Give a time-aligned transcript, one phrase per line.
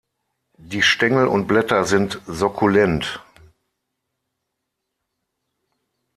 [0.57, 3.23] Die Stängel und Blätter sind sukkulent.